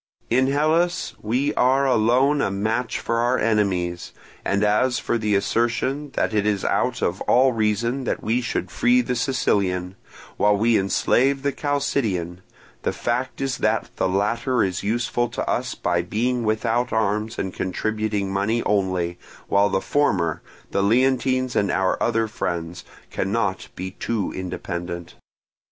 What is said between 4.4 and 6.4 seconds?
and as for the assertion that